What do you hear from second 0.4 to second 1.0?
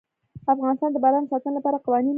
افغانستان د